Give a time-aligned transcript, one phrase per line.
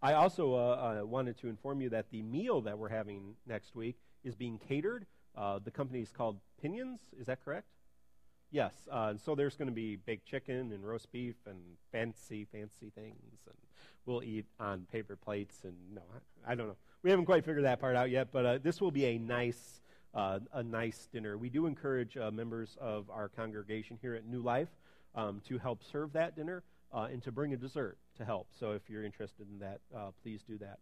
[0.00, 3.74] I also uh, uh, wanted to inform you that the meal that we're having next
[3.74, 5.06] week is being catered.
[5.36, 7.00] Uh, the company is called Pinions.
[7.18, 7.66] Is that correct?
[8.52, 8.72] Yes.
[8.90, 11.58] Uh, and so there's going to be baked chicken and roast beef and
[11.90, 13.40] fancy, fancy things.
[13.46, 13.56] And
[14.06, 15.62] we'll eat on paper plates.
[15.64, 16.02] And no,
[16.46, 16.76] I, I don't know.
[17.02, 19.80] We haven't quite figured that part out yet, but uh, this will be a nice.
[20.14, 21.36] Uh, a nice dinner.
[21.36, 24.70] We do encourage members of our congregation here at New Life
[25.14, 28.48] um, to help serve that dinner and to bring a dessert to help.
[28.58, 30.78] So if you're interested in that, uh, please do that.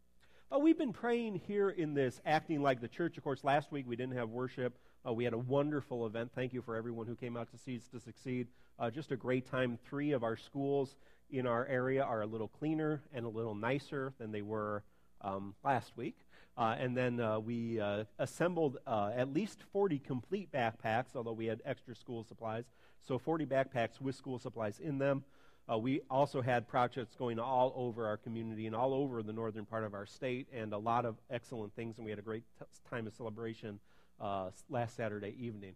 [0.53, 3.17] Uh, we've been praying here in this acting like the church.
[3.17, 4.79] Of course, last week we didn't have worship.
[5.07, 6.31] Uh, we had a wonderful event.
[6.35, 8.49] Thank you for everyone who came out to Seeds to Succeed.
[8.79, 9.79] Uh, just a great time.
[9.89, 10.97] Three of our schools
[11.31, 14.85] in our area are a little cleaner and a little nicer than they were
[15.21, 16.17] um, last week.
[16.57, 21.61] Uh, and then uh, we uh, assembled at least 40 complete backpacks, although we had
[21.67, 22.65] extra school supplies.
[23.07, 25.25] So 40 backpacks with school supplies in them.
[25.71, 29.65] Uh, we also had projects going all over our community and all over the northern
[29.65, 32.45] part of our state, and a lot of excellent things, and we had a great
[32.89, 33.81] time of celebration
[34.21, 35.75] uh, last Saturday evening.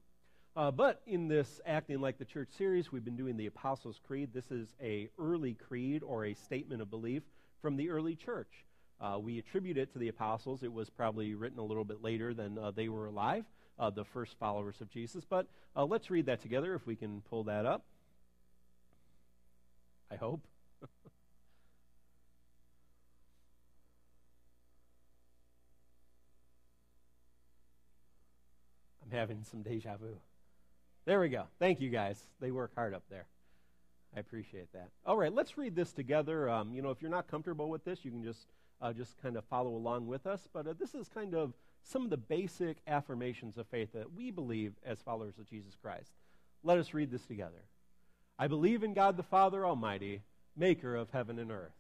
[0.57, 4.31] Uh, but in this acting like the church series, we've been doing the Apostles' Creed.
[4.33, 7.23] This is a early creed or a statement of belief
[7.61, 8.65] from the early church.
[9.01, 10.63] Uh, we attribute it to the apostles.
[10.63, 13.45] It was probably written a little bit later than uh, they were alive,
[13.79, 15.25] uh, the first followers of Jesus.
[15.25, 17.85] But uh, let's read that together if we can pull that up.
[20.11, 20.47] I hope.
[29.05, 30.17] I'm having some deja vu.
[31.07, 31.45] There we go.
[31.59, 32.27] Thank you guys.
[32.41, 33.27] They work hard up there.
[34.17, 34.91] I appreciate that.
[35.07, 36.51] All right, let's read this together.
[36.51, 38.47] Um, you know, if you're not comfortable with this, you can just
[38.81, 40.49] uh, just kind of follow along with us.
[40.53, 44.31] But uh, this is kind of some of the basic affirmations of faith that we
[44.31, 46.13] believe as followers of Jesus Christ.
[46.63, 47.65] Let us read this together.
[48.41, 50.23] I believe in God the Father Almighty,
[50.57, 51.77] maker of heaven and earth,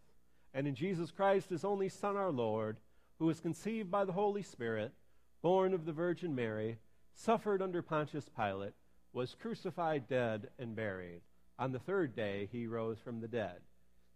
[0.52, 2.76] and in Jesus Christ, his only Son, our Lord,
[3.18, 4.92] who was conceived by the Holy Spirit,
[5.40, 6.76] born of the Virgin Mary,
[7.14, 8.74] suffered under Pontius Pilate,
[9.14, 11.22] was crucified, dead, and buried.
[11.58, 13.56] On the third day, he rose from the dead.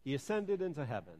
[0.05, 1.17] He ascended into heaven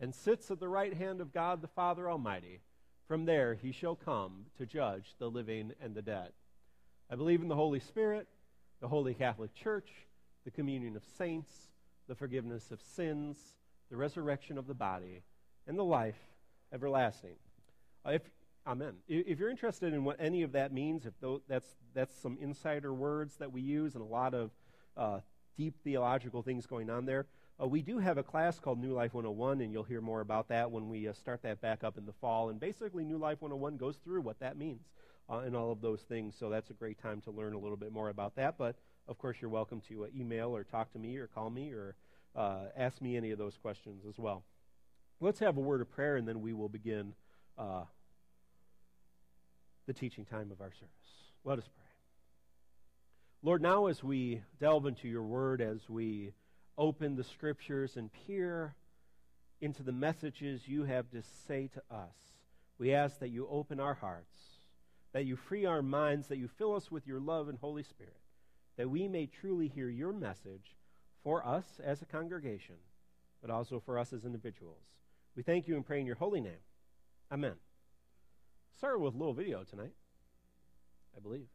[0.00, 2.62] and sits at the right hand of God the Father Almighty.
[3.06, 6.32] From there, he shall come to judge the living and the dead.
[7.08, 8.26] I believe in the Holy Spirit,
[8.80, 9.88] the Holy Catholic Church
[10.44, 11.52] the communion of saints,
[12.08, 13.38] the forgiveness of sins,
[13.90, 15.22] the resurrection of the body,
[15.66, 16.18] and the life
[16.72, 17.36] everlasting.
[18.06, 18.22] Uh, if,
[18.66, 18.94] amen.
[19.08, 21.14] If you're interested in what any of that means, if
[21.48, 24.50] that's, that's some insider words that we use and a lot of
[24.96, 25.20] uh,
[25.56, 27.26] deep theological things going on there,
[27.62, 30.48] uh, we do have a class called New Life 101, and you'll hear more about
[30.48, 32.50] that when we uh, start that back up in the fall.
[32.50, 34.82] And basically, New Life 101 goes through what that means
[35.30, 36.34] uh, and all of those things.
[36.36, 38.58] So that's a great time to learn a little bit more about that.
[38.58, 38.74] But
[39.06, 41.94] of course, you're welcome to uh, email or talk to me or call me or
[42.34, 44.44] uh, ask me any of those questions as well.
[45.20, 47.14] Let's have a word of prayer, and then we will begin
[47.58, 47.84] uh,
[49.86, 50.90] the teaching time of our service.
[51.44, 51.84] Let us pray.
[53.42, 56.32] Lord, now as we delve into your word, as we
[56.78, 58.74] open the scriptures and peer
[59.60, 62.14] into the messages you have to say to us,
[62.78, 64.40] we ask that you open our hearts,
[65.12, 68.16] that you free our minds, that you fill us with your love and Holy Spirit
[68.76, 70.76] that we may truly hear your message
[71.22, 72.76] for us as a congregation,
[73.40, 74.82] but also for us as individuals.
[75.36, 76.62] We thank you and pray in your holy name.
[77.32, 77.54] Amen.
[78.76, 79.94] Started with a little video tonight,
[81.16, 81.46] I believe.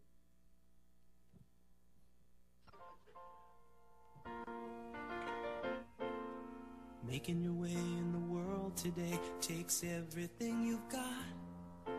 [7.08, 11.96] Making your way in the world today takes everything you've got.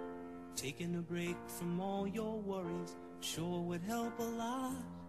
[0.54, 4.99] Taking a break from all your worries sure would help a lot.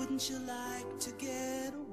[0.00, 1.89] Wouldn't you like to get away?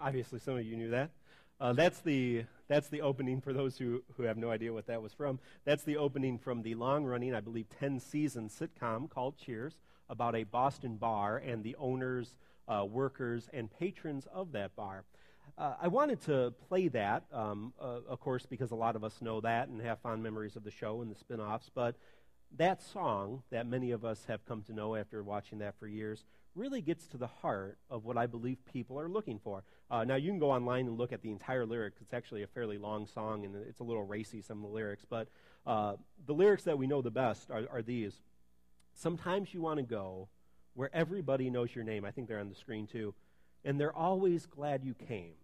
[0.00, 1.10] Obviously, some of you knew that.
[1.60, 5.02] Uh, that's the that's the opening for those who, who have no idea what that
[5.02, 5.40] was from.
[5.64, 9.78] That's the opening from the long running, I believe, 10 season sitcom called Cheers
[10.10, 12.34] about a Boston bar and the owners,
[12.68, 15.04] uh, workers, and patrons of that bar.
[15.56, 19.20] uh, I wanted to play that, um, uh, of course, because a lot of us
[19.20, 21.70] know that and have fond memories of the show and the spin offs.
[21.74, 21.96] But
[22.56, 26.24] that song that many of us have come to know after watching that for years
[26.54, 29.62] really gets to the heart of what I believe people are looking for.
[29.90, 32.00] Uh, now, you can go online and look at the entire lyrics.
[32.00, 35.04] It's actually a fairly long song, and it's a little racy, some of the lyrics.
[35.08, 35.28] But
[35.66, 35.94] uh,
[36.26, 38.20] the lyrics that we know the best are, are these
[38.98, 40.28] Sometimes you want to go
[40.74, 42.04] where everybody knows your name.
[42.04, 43.14] I think they're on the screen too.
[43.64, 45.34] And they're always glad you came.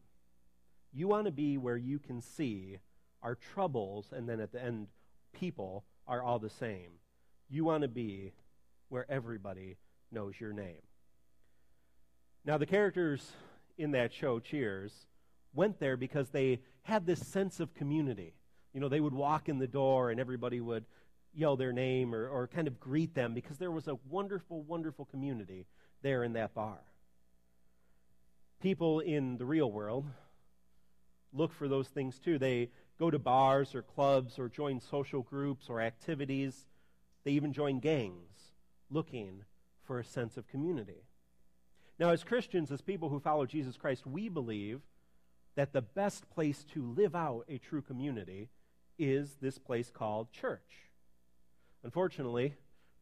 [0.93, 2.79] You want to be where you can see
[3.23, 4.89] our troubles, and then at the end,
[5.33, 6.91] people are all the same.
[7.49, 8.33] You want to be
[8.89, 9.77] where everybody
[10.11, 10.83] knows your name.
[12.45, 13.33] Now, the characters
[13.79, 14.93] in that show, Cheers,
[15.55, 18.35] went there because they had this sense of community.
[18.73, 20.85] You know, they would walk in the door and everybody would
[21.33, 25.05] yell their name or, or kind of greet them because there was a wonderful, wonderful
[25.07, 25.67] community
[26.03, 26.79] there in that bar.
[28.61, 30.07] People in the real world
[31.33, 32.39] look for those things too.
[32.39, 36.67] They go to bars or clubs or join social groups or activities.
[37.25, 38.53] They even join gangs
[38.91, 39.45] looking
[39.83, 41.03] for a sense of community.
[41.99, 44.81] Now, as Christians, as people who follow Jesus Christ, we believe
[45.55, 48.49] that the best place to live out a true community
[48.99, 50.91] is this place called church.
[51.83, 52.55] Unfortunately,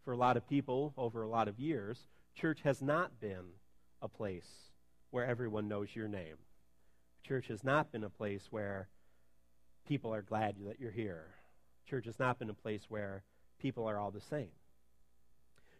[0.04, 3.54] for a lot of people over a lot of years, church has not been
[4.00, 4.70] a place
[5.10, 6.36] where everyone knows your name.
[7.22, 8.88] Church has not been a place where
[9.86, 11.26] people are glad that you're here.
[11.88, 13.24] Church has not been a place where
[13.60, 14.50] people are all the same.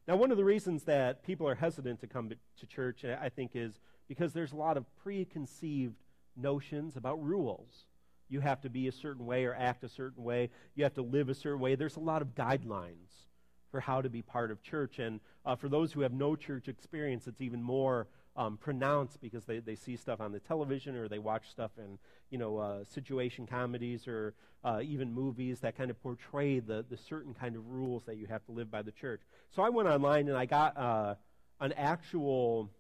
[0.08, 3.52] Now, one of the reasons that people are hesitant to come to church, I think,
[3.54, 3.78] is
[4.08, 5.94] because there's a lot of preconceived
[6.37, 7.87] notions about rules.
[8.28, 10.50] You have to be a certain way or act a certain way.
[10.75, 11.76] You have to live a certain way.
[11.76, 13.26] There's a lot of guidelines
[13.70, 14.98] for how to be part of church.
[14.98, 19.44] And uh, for those who have no church experience, it's even more um, pronounced because
[19.44, 21.99] they, they see stuff on the television or they watch stuff in
[22.31, 24.34] you know uh, situation comedies or
[24.64, 28.26] uh, even movies that kind of portray the, the certain kind of rules that you
[28.26, 29.20] have to live by the church.
[29.50, 31.14] So I went online and I got uh,
[31.61, 32.70] an actual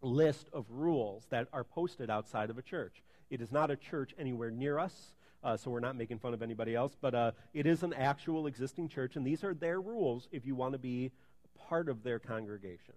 [0.00, 3.02] list of rules that are posted outside of a church.
[3.30, 5.14] It is not a church anywhere near us.
[5.44, 8.46] Uh, so we're not making fun of anybody else, but uh, it is an actual
[8.46, 11.10] existing church, and these are their rules if you want to be
[11.68, 12.94] part of their congregation.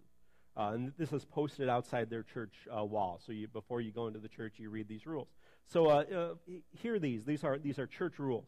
[0.58, 3.20] Uh, and this is posted outside their church uh, wall.
[3.26, 5.28] So you, before you go into the church, you read these rules.
[5.68, 6.34] So uh, uh,
[6.72, 7.26] hear these.
[7.26, 8.48] These are, these are church rules.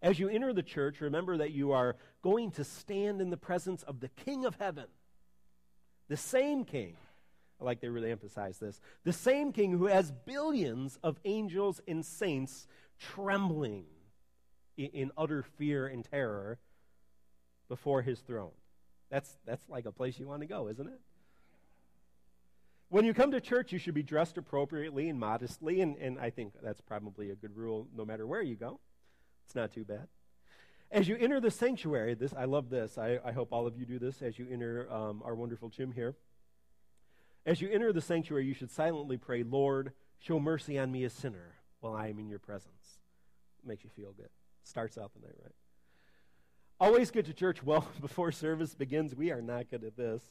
[0.00, 3.82] As you enter the church, remember that you are going to stand in the presence
[3.82, 4.86] of the King of heaven,
[6.08, 6.96] the same King.
[7.60, 8.80] I like they really emphasize this.
[9.04, 12.66] The same King who has billions of angels and saints
[12.98, 13.86] trembling
[14.76, 16.58] in, in utter fear and terror
[17.68, 18.52] before his throne.
[19.10, 21.00] That's, that's like a place you want to go, isn't it?
[22.88, 26.30] When you come to church, you should be dressed appropriately and modestly, and, and I
[26.30, 28.78] think that's probably a good rule no matter where you go.
[29.44, 30.08] It's not too bad.
[30.90, 32.96] As you enter the sanctuary, this I love this.
[32.96, 35.90] I, I hope all of you do this as you enter um, our wonderful gym
[35.90, 36.14] here.
[37.44, 41.10] As you enter the sanctuary, you should silently pray, Lord, show mercy on me, a
[41.10, 42.98] sinner, while I am in your presence.
[43.62, 44.28] It makes you feel good.
[44.62, 45.54] Starts out the night right.
[46.78, 49.14] Always get to church well before service begins.
[49.14, 50.22] We are not good at this.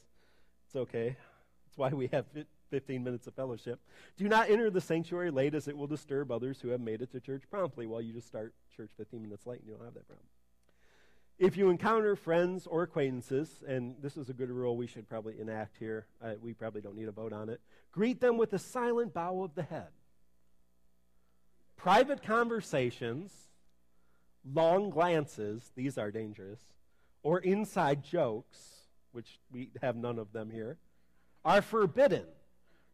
[0.66, 1.16] It's okay.
[1.66, 2.26] That's why we have
[2.70, 3.80] 15 minutes of fellowship.
[4.16, 7.10] Do not enter the sanctuary late, as it will disturb others who have made it
[7.12, 7.86] to church promptly.
[7.86, 10.26] While you just start church 15 minutes late, and you don't have that problem.
[11.38, 15.38] If you encounter friends or acquaintances, and this is a good rule we should probably
[15.38, 17.60] enact here, uh, we probably don't need a vote on it,
[17.92, 19.88] greet them with a silent bow of the head.
[21.76, 23.32] Private conversations
[24.54, 26.60] long glances, these are dangerous,
[27.22, 28.58] or inside jokes,
[29.12, 30.78] which we have none of them here,
[31.44, 32.24] are forbidden.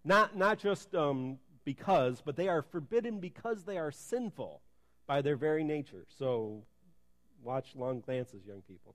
[0.05, 4.61] Not, not just um, because, but they are forbidden because they are sinful
[5.07, 6.05] by their very nature.
[6.19, 6.63] So
[7.43, 8.95] watch long glances, young people.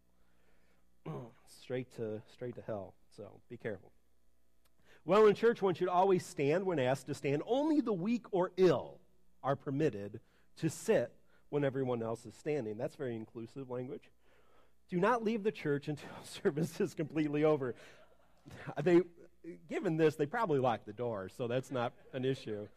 [1.61, 2.93] straight to straight to hell.
[3.15, 3.91] So be careful.
[5.05, 7.41] Well, in church, one should always stand when asked to stand.
[7.47, 8.99] Only the weak or ill
[9.41, 10.19] are permitted
[10.57, 11.13] to sit
[11.49, 12.77] when everyone else is standing.
[12.77, 14.09] That's very inclusive language.
[14.89, 17.75] Do not leave the church until service is completely over.
[18.81, 19.01] They,
[19.69, 22.69] given this, they probably lock the door, so that's not an issue.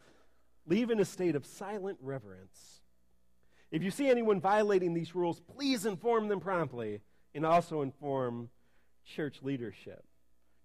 [0.67, 2.81] Leave in a state of silent reverence.
[3.71, 6.99] If you see anyone violating these rules, please inform them promptly
[7.33, 8.49] and also inform
[9.05, 10.03] church leadership.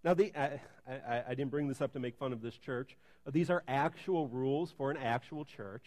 [0.02, 2.96] Now, the, I, I, I didn't bring this up to make fun of this church.
[3.30, 5.84] These are actual rules for an actual church.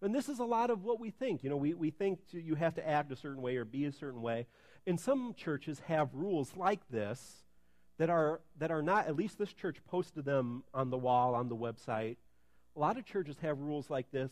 [0.00, 1.42] And this is a lot of what we think.
[1.42, 3.84] You know, we, we think to, you have to act a certain way or be
[3.84, 4.46] a certain way.
[4.86, 7.44] And some churches have rules like this
[7.98, 11.48] that are, that are not, at least this church posted them on the wall, on
[11.48, 12.16] the website,
[12.78, 14.30] A lot of churches have rules like this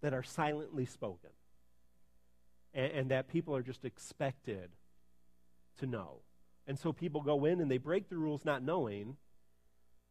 [0.00, 1.28] that are silently spoken
[2.72, 4.70] and, and that people are just expected
[5.80, 6.20] to know.
[6.66, 9.18] And so people go in and they break the rules not knowing,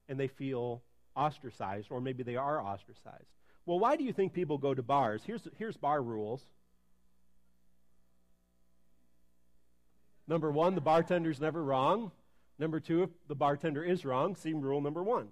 [0.08, 0.84] and they feel
[1.16, 3.37] ostracized, or maybe they are ostracized.
[3.68, 5.24] Well, why do you think people go to bars?
[5.28, 6.42] Here's, here's bar rules.
[10.26, 12.12] Number one, the bartender's never wrong.
[12.58, 15.28] Number two, if the bartender is wrong, see rule number one.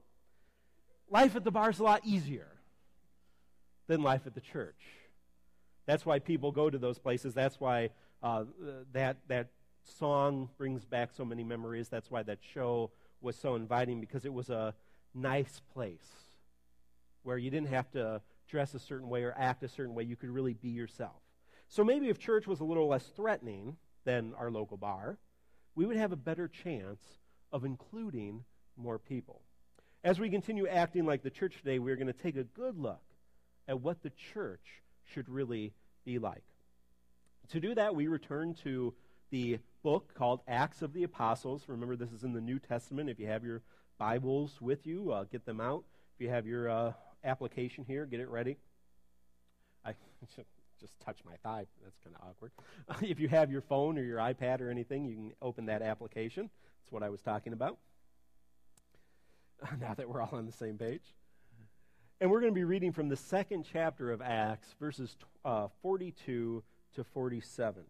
[1.09, 2.47] Life at the bar is a lot easier
[3.87, 4.83] than life at the church.
[5.85, 7.33] That's why people go to those places.
[7.33, 8.43] That's why uh,
[8.91, 9.47] that, that
[9.97, 11.87] song brings back so many memories.
[11.87, 14.73] That's why that show was so inviting because it was a
[15.13, 16.24] nice place
[17.25, 20.03] where you didn't have to dress a certain way or act a certain way.
[20.03, 21.21] You could really be yourself.
[21.67, 25.17] So maybe if church was a little less threatening than our local bar,
[25.73, 27.01] we would have a better chance
[27.51, 28.43] of including
[28.77, 29.41] more people.
[30.03, 33.01] As we continue acting like the church today, we're going to take a good look
[33.67, 35.73] at what the church should really
[36.05, 36.43] be like.
[37.49, 38.93] To do that, we return to
[39.31, 41.63] the book called Acts of the Apostles.
[41.67, 43.09] Remember, this is in the New Testament.
[43.09, 43.63] If you have your
[43.97, 45.83] Bibles with you, uh, get them out.
[46.15, 46.93] If you have your uh,
[47.25, 48.57] application here, get it ready.
[49.83, 49.93] I
[50.79, 51.65] just touch my thigh.
[51.83, 52.51] That's kind of awkward.
[53.09, 56.49] if you have your phone or your iPad or anything, you can open that application.
[56.81, 57.77] That's what I was talking about.
[59.79, 61.03] now that we're all on the same page.
[62.21, 66.63] And we're going to be reading from the second chapter of Acts, verses uh, 42
[66.95, 67.83] to 47.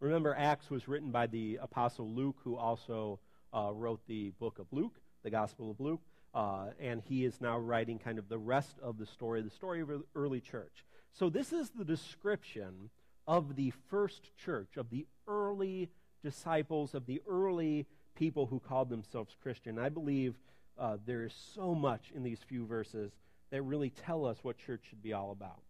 [0.00, 3.20] Remember, Acts was written by the Apostle Luke, who also
[3.54, 6.00] uh, wrote the book of Luke, the Gospel of Luke.
[6.34, 9.80] Uh, and he is now writing kind of the rest of the story, the story
[9.80, 10.84] of the early church.
[11.12, 12.90] So, this is the description
[13.26, 15.90] of the first church, of the early
[16.24, 17.86] disciples, of the early
[18.16, 19.78] people who called themselves Christian.
[19.78, 20.34] I believe
[20.76, 23.12] uh, there is so much in these few verses
[23.50, 25.62] that really tell us what church should be all about.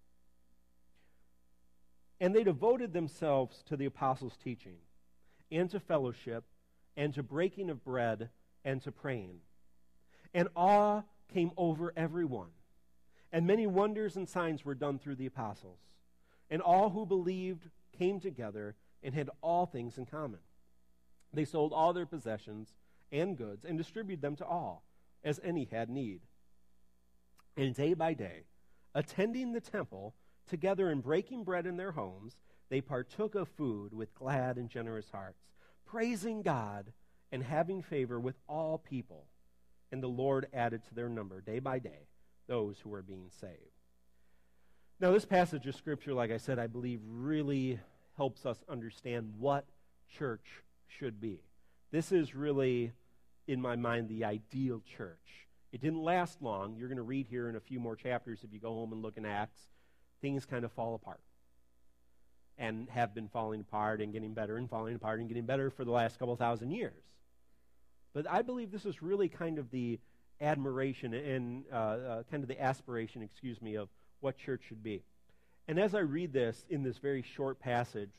[2.21, 4.77] And they devoted themselves to the apostles' teaching,
[5.53, 6.45] and to fellowship,
[6.97, 8.31] and to breaking of bread,
[8.65, 9.41] and to praying.
[10.35, 12.51] And awe came over everyone.
[13.33, 15.79] And many wonders and signs were done through the apostles.
[16.51, 20.41] And all who believed came together and had all things in common.
[21.33, 22.75] They sold all their possessions
[23.11, 24.85] and goods and distributed them to all,
[25.23, 26.21] as any had need.
[27.57, 28.45] And day by day,
[28.95, 30.15] attending the temple,
[30.49, 32.37] together and breaking bread in their homes,
[32.69, 35.43] they partook of food with glad and generous hearts,
[35.85, 36.93] praising God
[37.31, 39.27] and having favor with all people.
[39.93, 42.09] And the Lord added to their number day by day
[42.47, 43.53] those who were being saved.
[45.01, 47.81] Now, this passage of Scripture, like I said, I believe really
[48.17, 49.67] helps us understand what
[50.09, 51.41] church should be.
[51.91, 52.93] This is really,
[53.47, 55.47] in my mind, the ideal church.
[55.73, 56.77] It didn't last long.
[56.77, 59.03] You're going to read here in a few more chapters if you go home and
[59.03, 59.61] look in Acts.
[60.21, 61.21] Things kind of fall apart
[62.57, 65.85] and have been falling apart and getting better and falling apart and getting better for
[65.85, 67.03] the last couple thousand years.
[68.15, 69.99] But I believe this is really kind of the
[70.41, 73.89] admiration and uh, uh, kind of the aspiration, excuse me, of
[74.21, 75.03] what church should be.
[75.69, 78.13] And as I read this in this very short passage,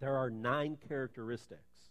[0.00, 1.90] there are nine characteristics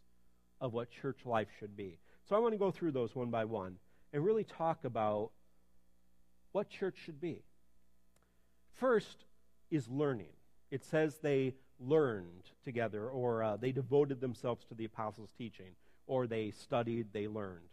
[0.59, 1.99] of what church life should be.
[2.27, 3.77] So I want to go through those one by one
[4.11, 5.31] and really talk about
[6.51, 7.43] what church should be.
[8.73, 9.25] First
[9.69, 10.33] is learning.
[10.71, 15.75] It says they learned together, or uh, they devoted themselves to the apostles' teaching,
[16.07, 17.69] or they studied, they learned.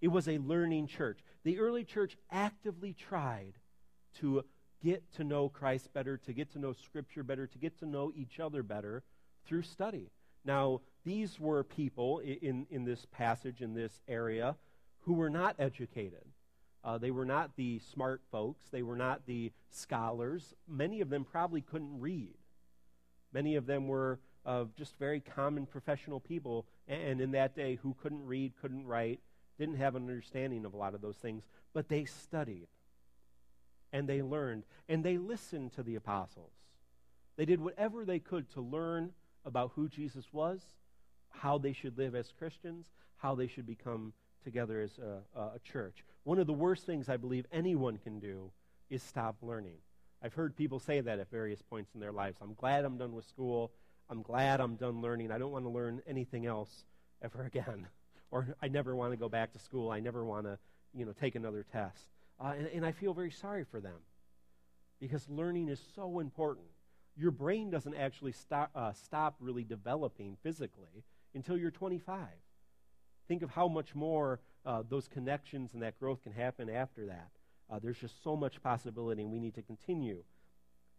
[0.00, 1.20] It was a learning church.
[1.44, 3.54] The early church actively tried
[4.20, 4.44] to
[4.82, 8.12] get to know Christ better, to get to know Scripture better, to get to know
[8.14, 9.02] each other better
[9.46, 10.10] through study.
[10.44, 14.56] Now, these were people in, in this passage, in this area,
[15.00, 16.24] who were not educated.
[16.82, 18.64] Uh, they were not the smart folks.
[18.70, 20.54] They were not the scholars.
[20.68, 22.34] Many of them probably couldn't read.
[23.32, 27.94] Many of them were uh, just very common professional people, and in that day, who
[28.02, 29.20] couldn't read, couldn't write,
[29.58, 32.66] didn't have an understanding of a lot of those things, but they studied
[33.92, 36.52] and they learned and they listened to the apostles.
[37.36, 39.10] They did whatever they could to learn
[39.44, 40.60] about who Jesus was,
[41.30, 46.04] how they should live as Christians, how they should become together as a, a church.
[46.24, 48.50] One of the worst things I believe anyone can do
[48.90, 49.78] is stop learning.
[50.22, 52.38] I've heard people say that at various points in their lives.
[52.40, 53.72] I'm glad I'm done with school.
[54.10, 55.30] I'm glad I'm done learning.
[55.30, 56.84] I don't want to learn anything else
[57.22, 57.86] ever again
[58.34, 59.92] or I never want to go back to school.
[59.92, 60.58] I never want to,
[60.92, 62.08] you know, take another test.
[62.40, 64.00] Uh, and, and I feel very sorry for them
[65.00, 66.66] because learning is so important.
[67.16, 72.26] Your brain doesn't actually stop, uh, stop really developing physically until you're 25.
[73.28, 77.30] Think of how much more uh, those connections and that growth can happen after that.
[77.70, 80.24] Uh, there's just so much possibility, and we need to continue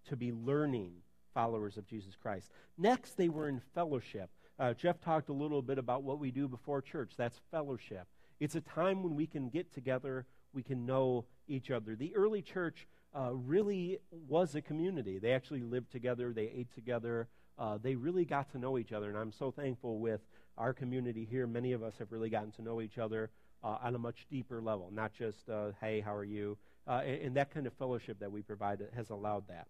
[0.08, 0.94] to be learning
[1.36, 2.50] followers of Jesus Christ.
[2.80, 4.32] Next, they were in fellowship.
[4.58, 7.12] Uh, Jeff talked a little bit about what we do before church.
[7.15, 8.08] That's fellowship.
[8.39, 11.96] It's a time when we can get together, we can know each other.
[11.96, 15.20] The early church uh, really was a community.
[15.20, 17.27] They actually lived together, they ate together,
[17.58, 19.10] uh, they really got to know each other.
[19.10, 20.22] And I'm so thankful with
[20.58, 21.48] our community here.
[21.48, 23.30] Many of us have really gotten to know each other
[23.63, 26.58] uh, on a much deeper level, not just, uh, hey, how are you?
[26.88, 29.68] Uh, and, and, that kind of fellowship that we provide has allowed that.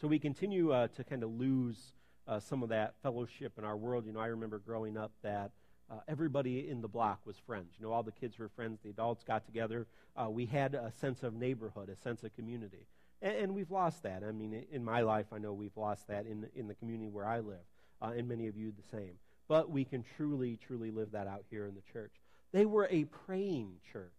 [0.00, 1.94] So we continue uh, to kind of lose
[2.40, 4.06] some of that fellowship in our world.
[4.06, 5.50] You know, I remember growing up that
[5.92, 7.74] uh, everybody in the block was friends.
[7.78, 8.80] You know, all the kids were friends.
[8.82, 9.86] The adults got together.
[10.16, 12.86] Uh, we had a sense of neighborhood, a sense of community.
[13.20, 14.22] And, and, we've lost that.
[14.26, 17.26] I mean, in my life, I know we've lost that in, in the community where
[17.26, 17.64] I live,
[18.00, 19.14] uh, and many of you the same.
[19.48, 22.12] But we can truly, truly live that out here in the church.
[22.52, 24.10] They were a praying church.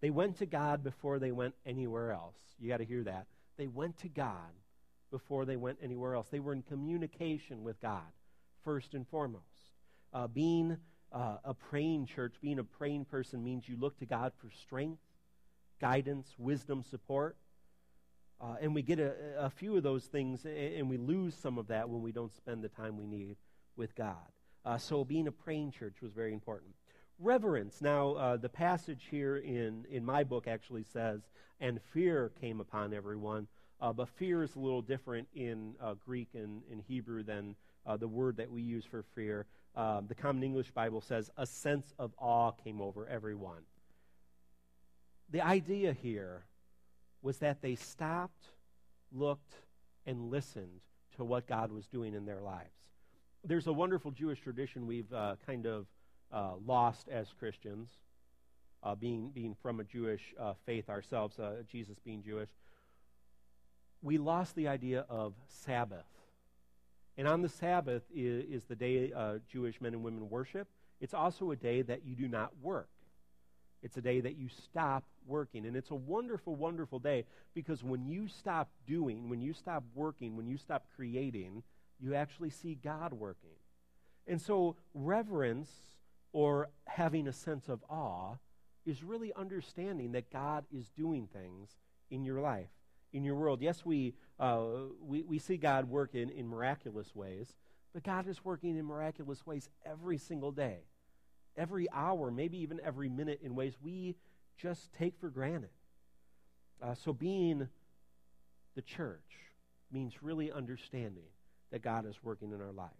[0.00, 2.36] They went to God before they went anywhere else.
[2.58, 3.26] You got to hear that.
[3.60, 4.54] They went to God
[5.10, 6.28] before they went anywhere else.
[6.30, 8.10] They were in communication with God,
[8.64, 9.44] first and foremost.
[10.14, 10.78] Uh, being
[11.12, 15.02] uh, a praying church, being a praying person means you look to God for strength,
[15.78, 17.36] guidance, wisdom, support.
[18.40, 21.66] Uh, and we get a, a, few of those things, and we lose some of
[21.66, 23.36] that when we don't spend the time we need
[23.76, 24.16] with God.
[24.64, 26.72] Uh, so being a praying church was very important.
[27.20, 27.80] Reverence.
[27.80, 31.20] Now, uh, the passage here in, in my book actually says,
[31.60, 33.46] and fear came upon everyone.
[33.80, 35.74] Uh, but fear is a little different in
[36.04, 37.54] Greek and in Hebrew than
[37.98, 39.46] the word that we use for fear
[39.76, 43.62] um, the Common English Bible says, a sense of awe came over everyone.
[45.30, 46.44] The idea here
[47.22, 48.48] was that they stopped,
[49.12, 49.54] looked,
[50.06, 50.80] and listened
[51.16, 52.74] to what God was doing in their lives.
[53.44, 55.86] There's a wonderful Jewish tradition we've uh, kind of
[56.32, 57.88] uh, lost as Christians,
[58.82, 62.50] uh, being, being from a Jewish uh, faith ourselves, uh, Jesus being Jewish.
[64.02, 66.06] We lost the idea of Sabbath
[67.20, 70.68] and on the Sabbath is, is the day uh, Jewish men and women worship.
[71.02, 72.88] It's also a day that you do not work.
[73.82, 75.66] It's a day that you stop working.
[75.66, 80.34] And it's a wonderful, wonderful day because when you stop doing, when you stop working,
[80.34, 81.62] when you stop creating,
[81.98, 83.50] you actually see God working.
[84.26, 85.70] And so, reverence
[86.32, 88.34] or having a sense of awe
[88.86, 91.76] is really understanding that God is doing things
[92.10, 92.70] in your life
[93.12, 93.60] in your world.
[93.60, 94.62] Yes, we, uh,
[95.02, 97.56] we, we see God work in, in miraculous ways,
[97.92, 100.78] but God is working in miraculous ways every single day,
[101.56, 104.16] every hour, maybe even every minute in ways we
[104.56, 105.70] just take for granted.
[106.82, 107.68] Uh, so being
[108.74, 109.20] the church
[109.92, 111.24] means really understanding
[111.72, 112.94] that God is working in our lives.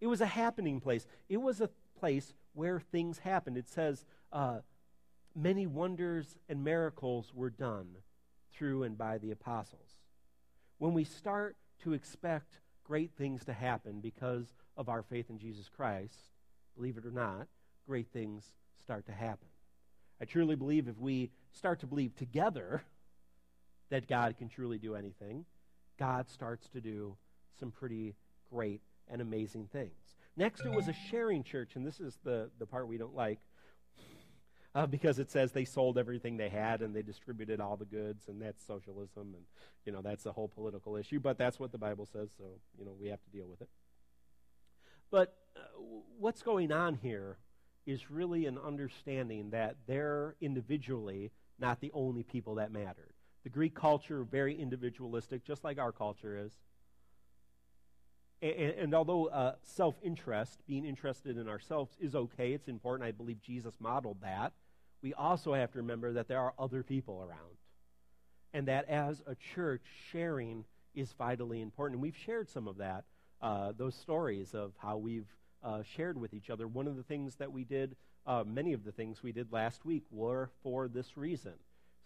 [0.00, 1.06] It was a happening place.
[1.28, 3.56] It was a place where things happened.
[3.56, 4.60] It says, uh,
[5.34, 7.96] many wonders and miracles were done
[8.52, 9.98] through and by the apostles.
[10.78, 15.68] When we start to expect great things to happen because of our faith in Jesus
[15.68, 16.30] Christ,
[16.76, 17.46] believe it or not,
[17.86, 18.44] great things
[18.82, 19.48] start to happen.
[20.20, 22.82] I truly believe if we start to believe together
[23.90, 25.44] that God can truly do anything,
[25.98, 27.16] God starts to do
[27.58, 28.14] some pretty
[28.50, 30.16] great and amazing things.
[30.36, 33.40] Next, it was a sharing church, and this is the, the part we don't like
[34.74, 38.28] uh, because it says they sold everything they had and they distributed all the goods,
[38.28, 39.44] and that's socialism, and
[39.84, 41.18] you know that's a whole political issue.
[41.18, 42.44] But that's what the Bible says, so
[42.78, 43.68] you know we have to deal with it.
[45.10, 45.60] But uh,
[46.18, 47.38] what's going on here
[47.86, 53.12] is really an understanding that they're individually not the only people that mattered.
[53.42, 56.52] The Greek culture very individualistic, just like our culture is.
[58.42, 63.06] And, and, although uh, self interest, being interested in ourselves, is okay, it's important.
[63.06, 64.52] I believe Jesus modeled that.
[65.02, 67.56] We also have to remember that there are other people around.
[68.52, 71.96] And that as a church, sharing is vitally important.
[71.96, 73.04] And we've shared some of that,
[73.40, 75.28] uh, those stories of how we've
[75.62, 76.66] uh, shared with each other.
[76.66, 79.84] One of the things that we did, uh, many of the things we did last
[79.84, 81.52] week were for this reason,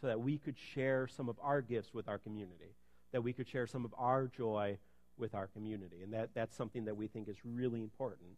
[0.00, 2.74] so that we could share some of our gifts with our community,
[3.12, 4.76] that we could share some of our joy
[5.16, 6.02] with our community.
[6.02, 8.30] And that, that's something that we think is really important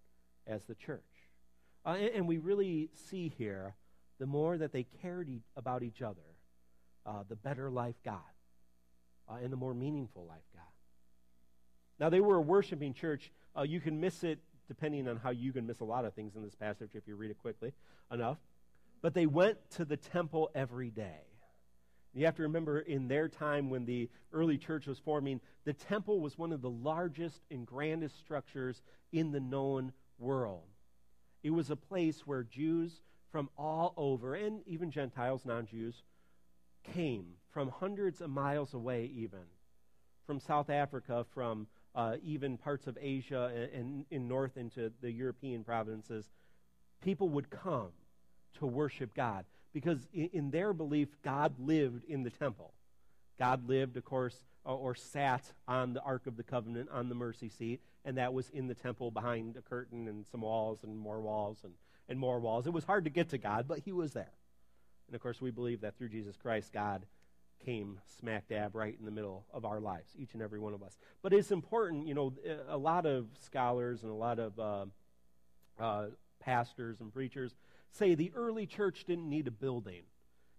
[0.47, 1.03] as the church.
[1.85, 3.75] Uh, and, and, we really see here
[4.19, 6.37] the more that they cared e- about each other,
[7.05, 8.25] uh, the better life got,
[9.29, 10.65] uh, and the more meaningful life got.
[11.99, 13.31] Now, they were a worshiping church.
[13.57, 16.35] Uh, you can miss it depending on how you can miss a lot of things
[16.35, 17.73] in this passage if you read it quickly
[18.12, 18.39] enough.
[19.01, 21.26] But they went to the temple every day.
[22.16, 26.20] You have to remember in their time when the early church was forming, the temple
[26.20, 28.81] was one of the largest and grandest structures
[29.12, 30.64] in the known world.
[31.42, 36.05] It was a place where Jews from all over, and even Gentiles, non Jews,
[36.94, 39.40] came from hundreds of miles away, even
[40.26, 45.11] from South Africa, from uh, even parts of Asia and, and in north into the
[45.11, 46.31] European provinces.
[47.02, 47.90] People would come
[48.59, 49.44] to worship God
[49.77, 52.73] because, in, their belief, God lived in the temple.
[53.39, 54.35] God lived, of course,
[54.65, 58.49] or sat on the Ark of the Covenant on the mercy seat, and that was
[58.49, 61.75] in the temple behind a curtain and some walls and more walls and,
[62.09, 62.67] and more walls.
[62.67, 64.33] It was hard to get to God, but He was there.
[65.09, 67.05] And of course, we believe that through Jesus Christ, God
[67.62, 70.83] came smack dab right in the middle of our lives, each and every one of
[70.83, 70.97] us.
[71.21, 72.33] But it's important, you know,
[72.67, 74.85] a lot of scholars and a lot of uh,
[75.79, 76.07] uh,
[76.41, 77.55] pastors and preachers
[77.97, 80.03] say the early church didn't need a building.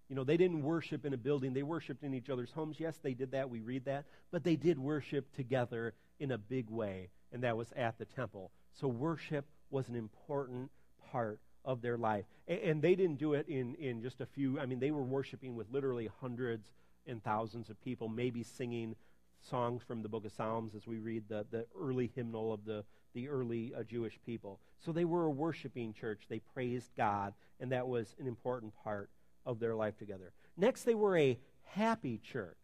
[0.09, 1.53] You know, they didn't worship in a building.
[1.53, 2.79] They worshiped in each other's homes.
[2.79, 3.49] Yes, they did that.
[3.49, 4.05] We read that.
[4.31, 8.51] But they did worship together in a big way, and that was at the temple.
[8.73, 10.71] So worship was an important
[11.11, 12.25] part of their life.
[12.47, 14.59] And, and they didn't do it in, in just a few.
[14.59, 16.71] I mean, they were worshiping with literally hundreds
[17.05, 18.95] and thousands of people, maybe singing
[19.41, 22.83] songs from the book of Psalms as we read the, the early hymnal of the,
[23.13, 24.59] the early uh, Jewish people.
[24.79, 26.23] So they were a worshiping church.
[26.29, 29.09] They praised God, and that was an important part
[29.45, 30.33] of their life together.
[30.55, 32.57] Next, they were a happy church.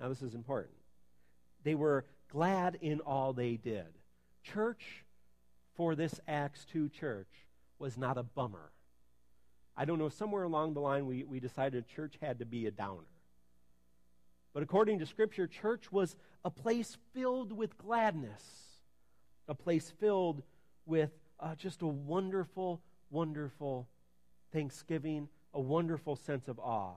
[0.00, 0.74] Now, this is important.
[1.62, 3.86] They were glad in all they did.
[4.42, 5.04] Church
[5.76, 7.28] for this Acts 2 church
[7.78, 8.70] was not a bummer.
[9.76, 12.70] I don't know, somewhere along the line we, we decided church had to be a
[12.70, 13.08] downer.
[14.52, 18.42] But according to Scripture, church was a place filled with gladness,
[19.48, 20.42] a place filled
[20.86, 22.80] with uh, just a wonderful,
[23.10, 23.88] wonderful
[24.52, 26.94] thanksgiving, a wonderful sense of awe.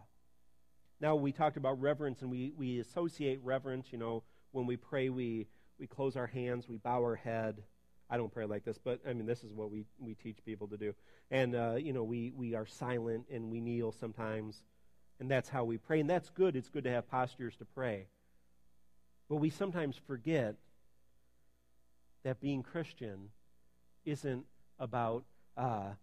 [0.99, 5.10] Now, we talked about reverence, and we, we associate reverence, you know, when we pray,
[5.10, 5.47] we,
[5.79, 7.62] we close our hands, we bow our head.
[8.10, 10.67] I don't pray like this, but I mean, this is what we, we teach people
[10.69, 10.95] to do.
[11.29, 14.63] And, uh, you know, we, we are silent and we kneel sometimes,
[15.19, 15.99] and that's how we pray.
[15.99, 16.55] And that's good.
[16.55, 18.07] It's good to have postures to pray.
[19.29, 20.55] But we sometimes forget
[22.27, 23.29] that being Christian
[24.05, 24.45] isn't
[24.79, 25.23] about.
[25.55, 25.93] Uh,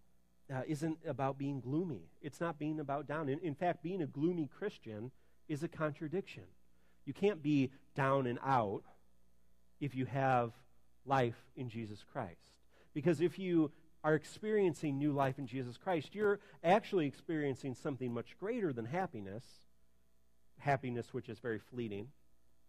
[0.53, 2.03] uh, isn't about being gloomy.
[2.21, 3.29] It's not being about down.
[3.29, 5.09] In, in fact, being a gloomy Christian
[5.47, 6.43] is a contradiction.
[7.03, 8.83] You can't be down and out
[9.81, 10.51] if you have
[11.03, 12.51] life in Jesus Christ.
[12.93, 13.71] Because if you
[14.03, 19.43] are experiencing new life in Jesus Christ, you're actually experiencing something much greater than happiness.
[20.59, 22.09] Happiness, which is very fleeting.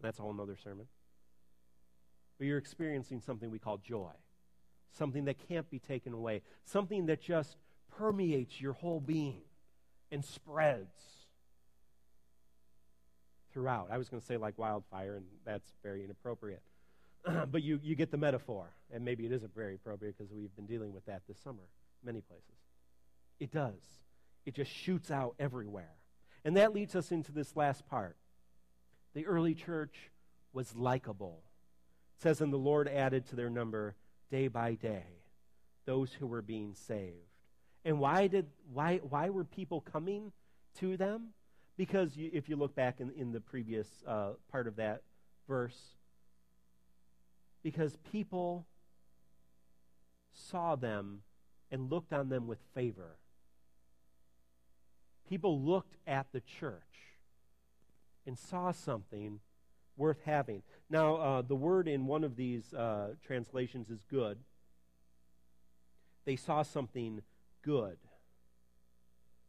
[0.00, 0.86] That's a whole other sermon.
[2.38, 4.12] But you're experiencing something we call joy.
[4.92, 6.42] Something that can't be taken away.
[6.64, 7.56] Something that just
[7.98, 9.42] permeates your whole being
[10.10, 10.96] and spreads
[13.52, 13.88] throughout.
[13.90, 16.62] I was going to say like wildfire, and that's very inappropriate.
[17.50, 20.66] but you, you get the metaphor, and maybe it isn't very appropriate because we've been
[20.66, 21.62] dealing with that this summer,
[22.04, 22.44] many places.
[23.40, 23.80] It does.
[24.44, 25.94] It just shoots out everywhere.
[26.44, 28.16] And that leads us into this last part.
[29.14, 30.10] The early church
[30.52, 31.42] was likable.
[32.16, 33.94] It says, And the Lord added to their number
[34.30, 35.04] day by day
[35.84, 37.14] those who were being saved.
[37.84, 40.32] And why did why why were people coming
[40.80, 41.28] to them?
[41.76, 45.02] Because you, if you look back in, in the previous uh, part of that
[45.46, 45.78] verse,
[47.62, 48.66] because people
[50.32, 51.20] saw them
[51.70, 53.16] and looked on them with favor.
[55.28, 56.82] People looked at the church
[58.26, 59.40] and saw something
[59.96, 60.62] worth having.
[60.90, 64.38] Now, uh, the word in one of these uh, translations is good.
[66.24, 67.22] They saw something
[67.62, 67.98] good.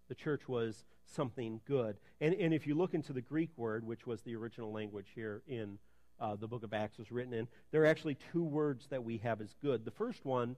[0.07, 1.97] The church was something good.
[2.21, 5.41] And, and if you look into the Greek word, which was the original language here
[5.47, 5.79] in
[6.19, 9.17] uh, the book of Acts was written in, there are actually two words that we
[9.17, 9.85] have as good.
[9.85, 10.55] The first one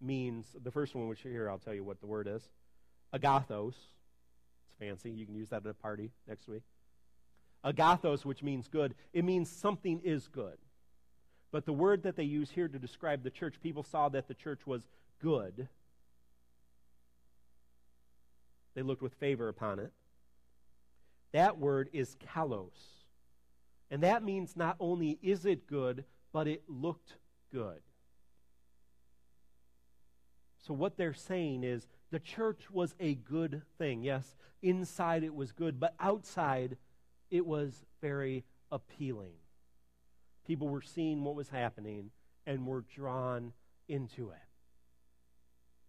[0.00, 2.48] means, the first one, which here I'll tell you what the word is
[3.14, 3.74] agathos.
[4.66, 5.10] It's fancy.
[5.10, 6.62] You can use that at a party next week.
[7.64, 10.58] Agathos, which means good, it means something is good.
[11.50, 14.34] But the word that they use here to describe the church, people saw that the
[14.34, 14.88] church was
[15.20, 15.68] good
[18.74, 19.92] they looked with favor upon it.
[21.32, 22.70] That word is kalos.
[23.90, 27.16] And that means not only is it good, but it looked
[27.52, 27.80] good.
[30.66, 34.02] So, what they're saying is the church was a good thing.
[34.02, 36.76] Yes, inside it was good, but outside
[37.32, 39.32] it was very appealing.
[40.46, 42.10] People were seeing what was happening
[42.46, 43.52] and were drawn
[43.88, 44.36] into it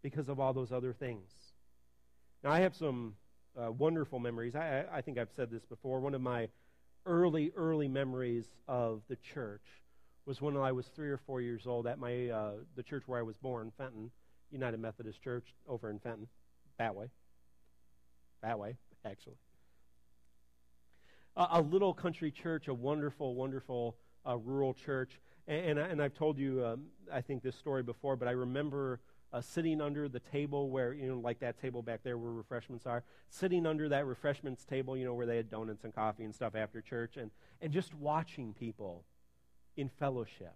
[0.01, 1.29] because of all those other things.
[2.43, 3.15] Now, I have some
[3.61, 4.55] uh, wonderful memories.
[4.55, 5.99] I, I think I've said this before.
[5.99, 6.47] One of my
[7.05, 9.65] early, early memories of the church
[10.25, 13.19] was when I was three or four years old at my uh, the church where
[13.19, 14.11] I was born, Fenton
[14.49, 16.27] United Methodist Church over in Fenton,
[16.79, 17.09] that way.
[18.41, 19.35] That way, actually.
[21.35, 23.95] A, a little country church, a wonderful, wonderful
[24.27, 25.19] uh, rural church.
[25.47, 28.99] And, and, and, I've told you, um, I think, this story before, but I remember
[29.33, 32.85] uh, sitting under the table where, you know, like that table back there where refreshments
[32.85, 36.33] are, sitting under that refreshments table, you know, where they had donuts and coffee and
[36.33, 39.03] stuff after church, and, and just watching people
[39.75, 40.53] in fellowship.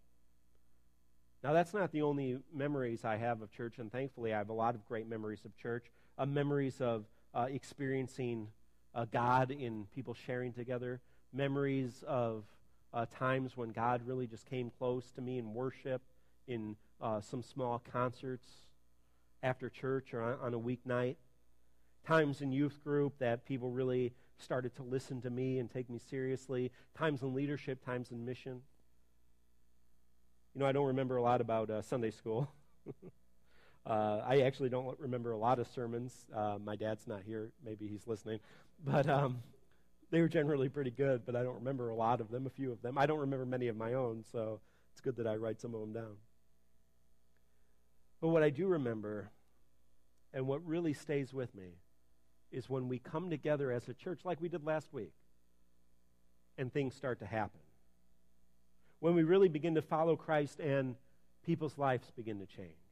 [1.43, 4.53] Now, that's not the only memories I have of church, and thankfully, I have a
[4.53, 5.85] lot of great memories of church,
[6.17, 8.47] uh, memories of uh, experiencing
[8.97, 10.99] uh, God in people sharing together,
[11.31, 12.43] memories of
[12.93, 16.01] uh, times when God really just came close to me in worship,
[16.47, 18.47] in uh, some small concerts
[19.43, 21.17] after church or on, on a weeknight,
[22.07, 25.99] times in youth group that people really started to listen to me and take me
[26.09, 28.61] seriously, times in leadership, times in mission.
[30.55, 32.49] You know, I don't remember a lot about uh, Sunday school.
[33.87, 36.13] uh, I actually don't remember a lot of sermons.
[36.35, 37.51] Uh, my dad's not here.
[37.63, 38.39] Maybe he's listening.
[38.83, 39.41] But um,
[40.11, 42.71] they were generally pretty good, but I don't remember a lot of them, a few
[42.71, 42.97] of them.
[42.97, 44.59] I don't remember many of my own, so
[44.91, 46.17] it's good that I write some of them down.
[48.19, 49.31] But what I do remember,
[50.33, 51.75] and what really stays with me,
[52.51, 55.13] is when we come together as a church, like we did last week,
[56.57, 57.59] and things start to happen.
[58.99, 60.95] When we really begin to follow Christ and
[61.45, 62.86] people's lives begin to change.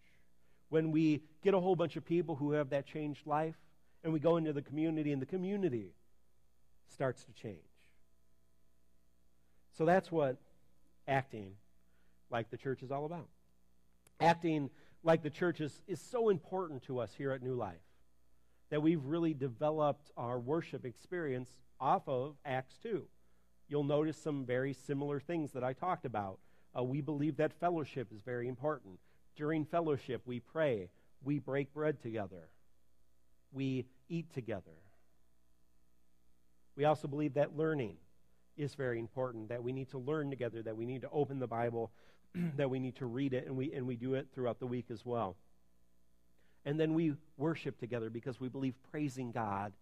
[0.69, 3.55] When we get a whole bunch of people who have that changed life,
[4.03, 5.93] and we go into the community, and the community
[6.93, 7.59] starts to change.
[9.77, 10.37] So that's what
[11.07, 11.51] acting
[12.29, 13.27] like the church is all about.
[14.19, 14.69] Acting
[15.03, 17.75] like the church is, is so important to us here at New Life
[18.69, 21.49] that we've really developed our worship experience
[21.79, 23.05] off of Acts 2.
[23.67, 26.39] You'll notice some very similar things that I talked about.
[26.77, 28.99] Uh, we believe that fellowship is very important.
[29.35, 30.89] During fellowship, we pray,
[31.23, 32.49] we break bread together,
[33.51, 34.71] we eat together.
[36.75, 37.97] We also believe that learning
[38.57, 41.47] is very important, that we need to learn together, that we need to open the
[41.47, 41.91] Bible,
[42.57, 44.85] that we need to read it, and we, and we do it throughout the week
[44.91, 45.35] as well.
[46.65, 49.73] And then we worship together because we believe praising God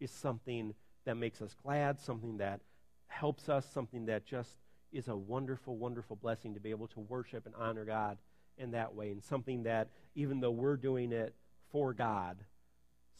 [0.00, 2.60] is something that makes us glad, something that
[3.06, 4.56] helps us, something that just
[4.92, 8.18] is a wonderful, wonderful blessing to be able to worship and honor God
[8.58, 11.34] in that way, and something that, even though we're doing it
[11.70, 12.38] for God,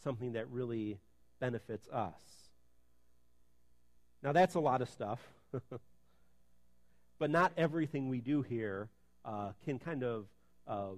[0.03, 0.99] something that really
[1.39, 2.21] benefits us.
[4.21, 5.19] Now, that's a lot of stuff.
[7.19, 8.89] but not everything we do here
[9.25, 10.25] uh, can kind of
[10.67, 10.89] uh,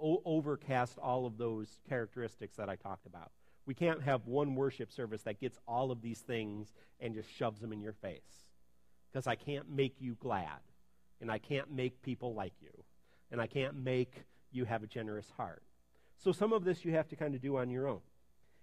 [0.00, 3.30] o- overcast all of those characteristics that I talked about.
[3.66, 7.60] We can't have one worship service that gets all of these things and just shoves
[7.60, 8.20] them in your face.
[9.10, 10.60] Because I can't make you glad,
[11.20, 12.75] and I can't make people like you,
[13.30, 15.62] and I can't make you have a generous heart.
[16.18, 18.00] So some of this you have to kind of do on your own.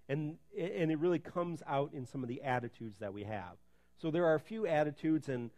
[0.08, 3.56] And, and it really comes out in some of the attitudes that we have.
[3.96, 5.50] So there are a few attitudes, and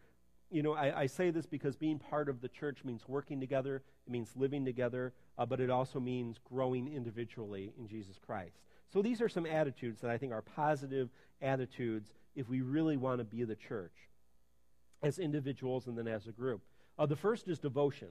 [0.50, 3.82] you know, I, I, say this because being part of the church means working together,
[4.06, 8.60] it means living together, uh, but it also means growing individually in Jesus Christ.
[8.92, 11.08] So these are some attitudes that I think are positive
[11.42, 13.94] attitudes if we really want to be the church
[15.02, 16.62] as individuals and then as a group.
[16.98, 18.08] Uh, the first is devotion.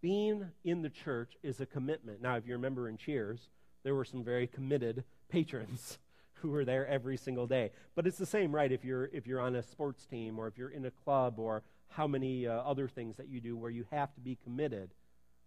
[0.00, 2.22] Being in the church is a commitment.
[2.22, 3.48] Now, if you remember in Cheers,
[3.82, 5.98] there were some very committed patrons
[6.34, 7.70] who were there every single day.
[7.94, 8.72] But it's the same, right?
[8.72, 11.62] If you're if you're on a sports team or if you're in a club or
[11.88, 14.90] how many uh, other things that you do where you have to be committed.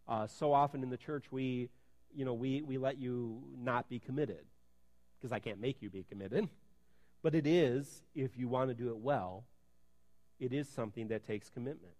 [0.07, 1.69] Uh, so often in the church, we
[2.13, 4.45] you know we we let you not be committed
[5.19, 6.47] because I can't make you be committed.
[7.23, 9.45] But it is if you want to do it well,
[10.39, 11.93] it is something that takes commitment.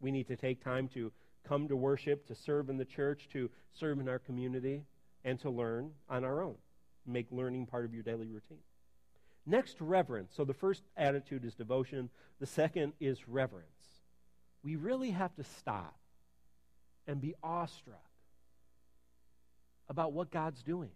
[0.00, 1.12] We need to take time to
[1.46, 4.84] come to worship, to serve in the church, to serve in our community,
[5.24, 6.56] and to learn on our own
[7.08, 8.58] make learning part of your daily routine.
[9.46, 10.32] Next, reverence.
[10.36, 13.66] So the first attitude is devotion, the second is reverence.
[14.62, 15.96] We really have to stop
[17.06, 18.04] and be awestruck
[19.88, 20.90] about what God's doing.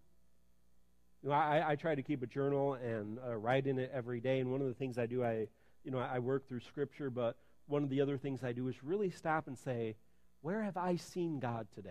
[1.22, 4.20] You know, I, I try to keep a journal and uh, write in it every
[4.20, 5.46] day, and one of the things I do, I,
[5.84, 7.36] you know, I work through Scripture, but
[7.68, 9.96] one of the other things I do is really stop and say,
[10.42, 11.90] where have I seen God today?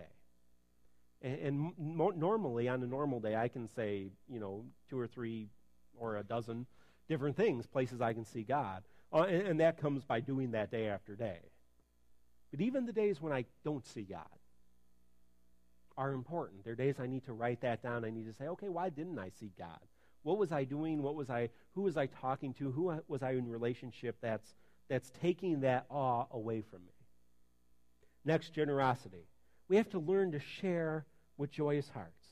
[1.20, 5.48] And, and normally, on a normal day, I can say, you know, two or three
[5.98, 6.66] or a dozen
[7.08, 8.82] different things, places I can see God.
[9.12, 11.40] Uh, and, and that comes by doing that day after day.
[12.50, 14.26] But even the days when I don't see God
[15.96, 16.64] are important.
[16.64, 18.04] There are days I need to write that down.
[18.04, 19.80] I need to say, okay, why didn't I see God?
[20.22, 21.02] What was I doing?
[21.02, 21.50] What was I?
[21.74, 22.70] Who was I talking to?
[22.70, 24.54] Who was I in relationship that's
[24.88, 26.91] that's taking that awe away from me?
[28.24, 29.26] Next, generosity.
[29.68, 31.06] We have to learn to share
[31.36, 32.24] with joyous hearts.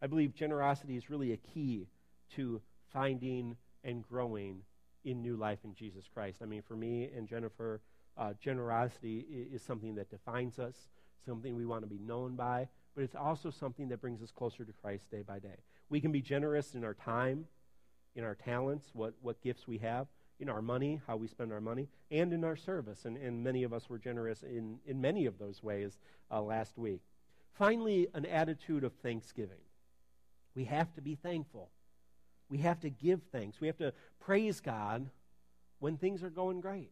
[0.00, 1.88] I believe generosity is really a key
[2.36, 2.60] to
[2.92, 4.62] finding and growing
[5.04, 6.38] in new life in Jesus Christ.
[6.42, 7.80] I mean, for me and Jennifer,
[8.16, 10.76] uh, generosity is something that defines us,
[11.26, 14.64] something we want to be known by, but it's also something that brings us closer
[14.64, 15.58] to Christ day by day.
[15.90, 17.46] We can be generous in our time,
[18.14, 20.06] in our talents, what, what gifts we have,
[20.40, 23.04] in our money, how we spend our money, and in our service.
[23.04, 25.98] And, and many of us were generous in, in many of those ways
[26.30, 27.00] uh, last week.
[27.52, 29.62] Finally, an attitude of thanksgiving.
[30.54, 31.70] We have to be thankful.
[32.48, 33.60] We have to give thanks.
[33.60, 35.08] We have to praise God
[35.78, 36.90] when things are going great.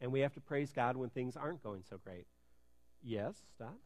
[0.00, 2.26] And we have to praise God when things aren't going so great.
[3.02, 3.76] Yes, stop.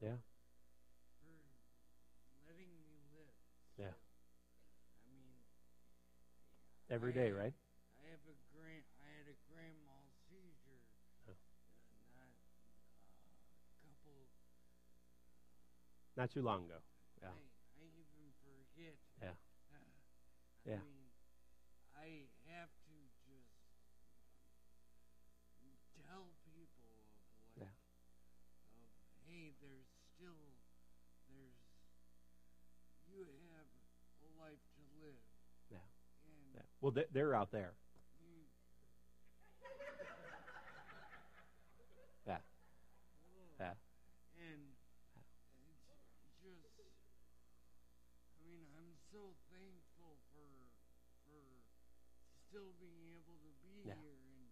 [0.00, 0.16] Yeah.
[2.32, 3.36] For letting me live.
[3.76, 3.92] Yeah.
[3.92, 5.36] I mean,
[6.90, 7.54] Every I day, had- right?
[8.02, 8.82] I have a grand.
[8.98, 10.82] I had a grand mal seizure.
[11.28, 11.32] Oh.
[11.86, 13.30] Uh, not uh,
[13.86, 14.26] couple.
[16.16, 16.82] Not too long ago.
[17.22, 17.28] Yeah.
[17.30, 17.38] I,
[17.78, 18.98] I even forget.
[19.22, 19.38] Yeah.
[19.70, 19.78] Uh,
[20.66, 20.82] Yeah.
[20.82, 21.08] Mean,
[21.94, 23.54] I have to just
[25.94, 27.70] tell people of like, Yeah.
[28.74, 28.90] of
[29.26, 30.58] hey, there's still
[31.30, 31.54] there's
[33.06, 33.24] you
[33.54, 33.70] have
[34.22, 35.22] a life to live.
[35.70, 35.86] Yeah.
[36.26, 36.66] And Yeah.
[36.80, 37.74] Well, they- they're out there.
[38.20, 38.46] you
[42.26, 42.40] Yeah.
[43.58, 43.74] Yeah.
[44.34, 44.76] and
[46.42, 46.96] it's just
[48.40, 50.70] I mean I'm so thankful for
[51.24, 51.62] for
[52.48, 53.94] still being able to be Yeah.
[53.94, 54.50] here and,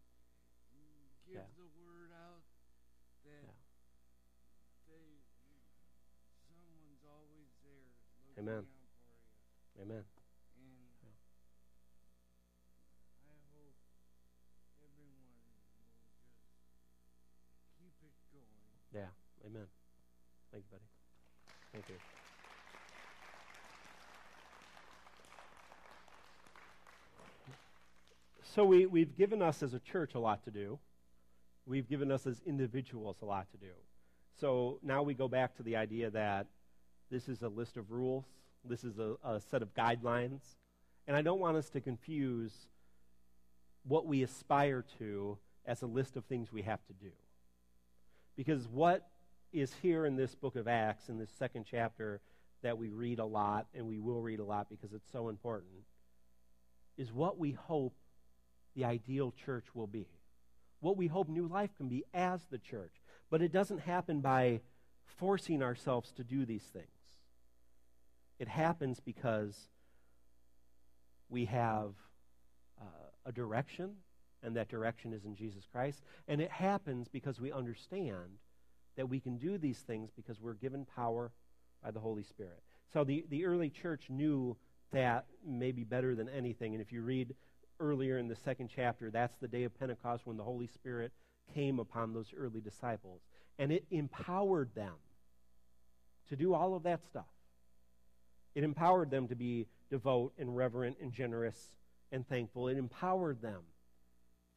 [0.70, 1.46] and give Yeah.
[1.56, 2.44] the word out
[3.24, 3.52] that Yeah.
[4.86, 5.24] they
[6.46, 7.92] someone's always there
[8.26, 8.66] looking Amen.
[8.66, 10.04] out for you Amen.
[10.54, 11.10] and Yeah.
[13.22, 13.76] I hope
[14.80, 16.00] everyone will just
[17.76, 19.10] keep it going Yeah.
[19.44, 19.68] Amen.
[20.52, 20.84] Thank you, buddy.
[21.72, 21.94] Thank you.
[28.54, 30.78] So we, we've given us as a church a lot to do.
[31.66, 33.72] We've given us as individuals a lot to do.
[34.40, 36.46] So now we go back to the idea that
[37.10, 38.24] this is a list of rules,
[38.64, 40.40] this is a, a set of guidelines,
[41.06, 42.52] and I don't want us to confuse
[43.86, 47.10] what we aspire to as a list of things we have to do.
[48.36, 49.08] Because what
[49.52, 52.20] is here in this book of Acts, in this second chapter,
[52.62, 55.84] that we read a lot, and we will read a lot because it's so important,
[56.96, 57.94] is what we hope
[58.74, 60.08] the ideal church will be.
[60.80, 62.92] What we hope New Life can be as the church.
[63.30, 64.60] But it doesn't happen by
[65.04, 66.86] forcing ourselves to do these things.
[68.38, 69.68] It happens because
[71.28, 71.94] we have
[72.80, 72.84] uh,
[73.26, 73.96] a direction,
[74.42, 76.02] and that direction is in Jesus Christ.
[76.28, 78.38] And it happens because we understand
[78.98, 81.30] that we can do these things because we're given power
[81.82, 82.60] by the Holy Spirit.
[82.92, 84.56] So the, the early church knew
[84.90, 86.74] that maybe better than anything.
[86.74, 87.36] And if you read
[87.78, 91.12] earlier in the second chapter, that's the day of Pentecost when the Holy Spirit
[91.54, 93.20] came upon those early disciples.
[93.56, 94.94] And it empowered them
[96.28, 97.30] to do all of that stuff.
[98.56, 101.76] It empowered them to be devout and reverent and generous
[102.10, 102.66] and thankful.
[102.66, 103.60] It empowered them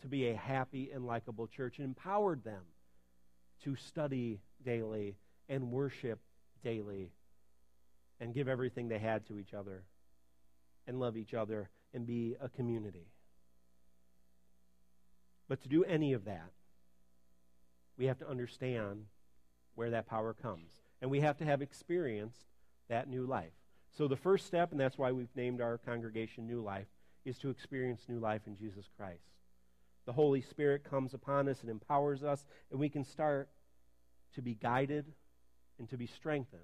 [0.02, 1.80] to be a happy and likable church.
[1.80, 2.64] It empowered them
[3.64, 5.16] to study daily
[5.50, 6.20] and worship
[6.64, 7.12] daily
[8.20, 9.84] and give everything they had to each other
[10.88, 13.08] and love each other and be a community.
[15.48, 16.52] But to do any of that,
[17.98, 19.06] we have to understand
[19.76, 20.72] where that power comes.
[21.02, 22.46] And we have to have experienced
[22.90, 23.52] that new life.
[23.98, 26.88] So the first step, and that's why we've named our congregation New Life,
[27.26, 29.28] is to experience new life in Jesus Christ.
[30.06, 33.50] The Holy Spirit comes upon us and empowers us, and we can start
[34.36, 35.06] to be guided
[35.78, 36.62] and to be strengthened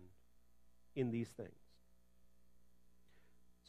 [0.95, 1.52] in these things.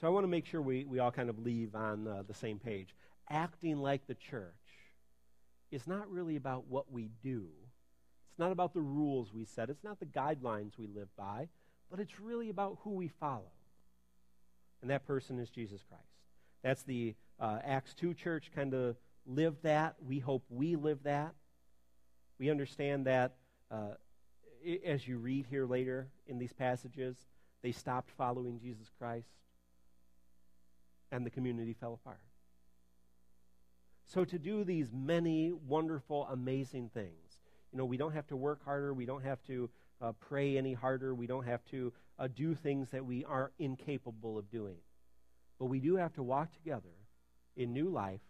[0.01, 2.35] So I want to make sure we, we all kind of leave on uh, the
[2.35, 2.95] same page.
[3.29, 4.53] Acting like the church
[5.71, 7.49] is not really about what we do,
[8.31, 11.49] it's not about the rules we set, it's not the guidelines we live by,
[11.91, 13.53] but it's really about who we follow.
[14.81, 16.05] And that person is Jesus Christ.
[16.63, 18.97] That's the uh, Acts 2 church kind of
[19.29, 19.95] lived that.
[20.05, 21.35] We hope we live that.
[22.39, 23.35] We understand that
[23.71, 23.95] uh,
[24.85, 27.17] as you read here later in these passages,
[27.63, 29.29] they stopped following Jesus Christ
[31.11, 32.21] and the community fell apart.
[34.07, 37.41] So, to do these many wonderful, amazing things,
[37.73, 39.69] you know, we don't have to work harder, we don't have to
[40.01, 44.39] uh, pray any harder, we don't have to uh, do things that we are incapable
[44.39, 44.77] of doing.
[45.59, 46.95] But we do have to walk together
[47.57, 48.21] in new life,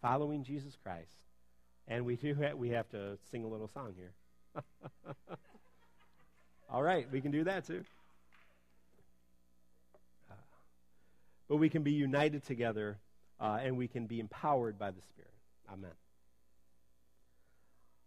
[0.00, 1.12] following Jesus Christ.
[1.86, 4.12] And we do ha- we have to sing a little song here.
[6.70, 7.82] All right, we can do that too.
[10.30, 10.34] Uh,
[11.48, 12.98] but we can be united together
[13.40, 15.32] uh, and we can be empowered by the Spirit.
[15.72, 15.92] Amen.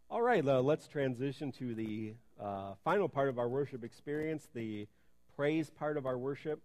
[0.09, 4.87] All right, uh, let's transition to the uh, final part of our worship experience, the
[5.35, 6.61] praise part of our worship.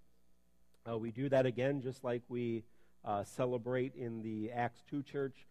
[0.88, 2.64] Uh, we do that again just like we
[3.06, 5.46] uh, celebrate in the Acts 2 church.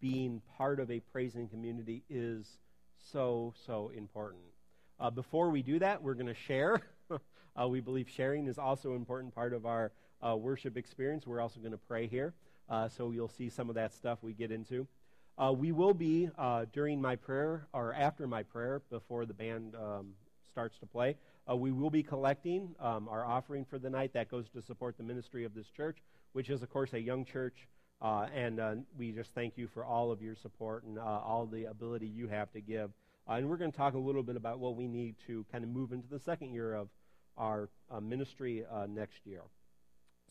[0.00, 2.58] Being part of a praising community is
[3.12, 4.42] so, so important.
[4.98, 6.80] Uh, before we do that, we're going to share.
[7.54, 9.92] Uh, we believe sharing is also an important part of our
[10.22, 11.26] worship experience.
[11.26, 12.32] We're also going to pray here.
[12.88, 14.86] so you'll see some of that stuff we get into.
[15.38, 19.74] Uh, we will be, uh, during my prayer, or after my prayer, before the band
[19.74, 20.08] um,
[20.50, 21.16] starts to play,
[21.50, 24.12] uh, we will be collecting um, our offering for the night.
[24.12, 25.98] That goes to support the ministry of this church,
[26.32, 27.68] which is, of course, a young church.
[28.00, 31.46] Uh, and uh, we just thank you for all of your support and uh, all
[31.46, 32.90] the ability you have to give.
[33.28, 35.70] and we're going to talk a little bit about what we need to kind of
[35.70, 36.88] move into the second year of
[37.38, 37.68] our
[38.00, 39.42] ministry next year.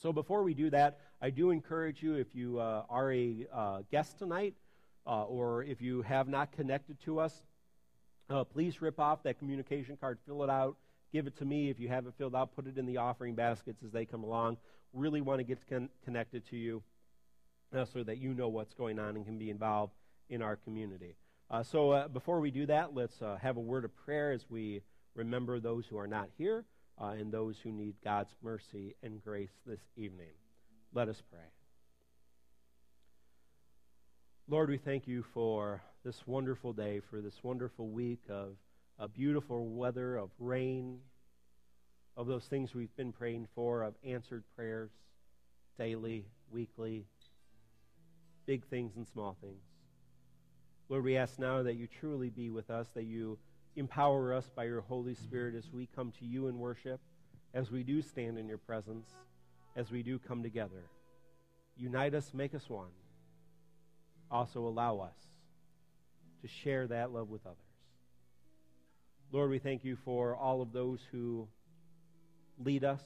[0.02, 3.48] So before we do that, I do encourage you, if you are a
[3.90, 4.56] guest tonight,
[5.06, 7.44] uh, or if you have not connected to us,
[8.30, 10.78] uh, please rip off that communication card, fill it out,
[11.12, 11.70] give it to me.
[11.70, 14.24] If you have it filled out, put it in the offering baskets as they come
[14.24, 14.58] along.
[14.94, 16.84] Really want to get con- connected to you
[17.76, 19.94] uh, so that you know what's going on and can be involved
[20.30, 21.16] in our community.
[21.50, 24.46] Uh, so uh, before we do that, let's uh, have a word of prayer as
[24.50, 24.82] we
[25.16, 26.66] remember those who are not here
[26.98, 30.28] and those who need God's mercy and grace this evening.
[30.94, 31.42] Let us pray.
[34.48, 38.56] Lord, we thank you for this wonderful day, for this wonderful week of,
[39.00, 41.00] of beautiful weather, of rain,
[42.18, 44.92] of those things we've been praying for, of answered prayers
[45.78, 47.06] daily, weekly,
[48.46, 49.64] big things and small things.
[50.90, 53.38] Lord, we ask now that you truly be with us, that you
[53.76, 57.00] empower us by your Holy Spirit as we come to you in worship,
[57.54, 59.10] as we do stand in your presence,
[59.76, 60.84] as we do come together.
[61.78, 62.90] Unite us, make us one
[64.32, 65.16] also allow us
[66.42, 67.58] to share that love with others.
[69.32, 71.48] Lord, we thank you for all of those who
[72.58, 73.02] lead us.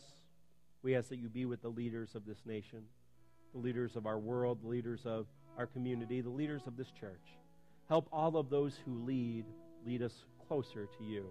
[0.82, 2.84] We ask that you be with the leaders of this nation,
[3.54, 5.28] the leaders of our world, the leaders of
[5.58, 7.38] our community, the leaders of this church.
[7.88, 9.46] Help all of those who lead
[9.86, 10.14] lead us
[10.48, 11.26] closer to you.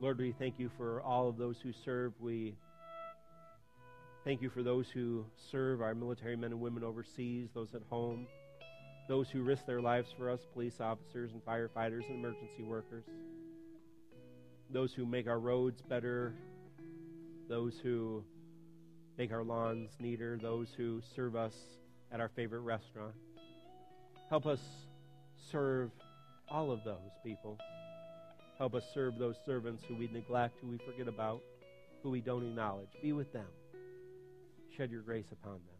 [0.00, 2.12] Lord, we thank you for all of those who serve.
[2.20, 2.56] We
[4.24, 8.26] thank you for those who serve our military men and women overseas, those at home
[9.08, 13.04] those who risk their lives for us, police officers and firefighters and emergency workers,
[14.70, 16.34] those who make our roads better,
[17.48, 18.24] those who
[19.18, 21.54] make our lawns neater, those who serve us
[22.12, 23.14] at our favorite restaurant.
[24.30, 24.60] Help us
[25.50, 25.90] serve
[26.48, 27.58] all of those people.
[28.58, 31.40] Help us serve those servants who we neglect, who we forget about,
[32.02, 32.90] who we don't acknowledge.
[33.02, 33.46] Be with them.
[34.76, 35.74] Shed your grace upon them.